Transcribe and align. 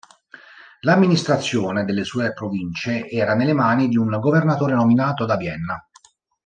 L'amministrazione 0.79 1.85
delle 1.85 2.03
sue 2.03 2.33
province 2.33 3.07
era 3.07 3.35
nelle 3.35 3.53
mani 3.53 3.87
di 3.87 3.97
un 3.97 4.09
governatore 4.19 4.73
nominato 4.73 5.25
da 5.27 5.37
Vienna. 5.37 5.77